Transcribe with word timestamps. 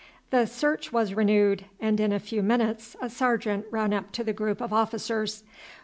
The 0.31 0.47
search 0.47 0.91
was 0.91 1.13
renewed, 1.13 1.65
and 1.79 1.99
in 1.99 2.11
a 2.11 2.17
few 2.19 2.41
minutes 2.41 2.95
a 2.99 3.07
sergeant 3.07 3.65
ran 3.69 3.93
up 3.93 4.11
to 4.13 4.23
the 4.23 4.33
group 4.33 4.59
of 4.59 4.73
officers. 4.73 5.43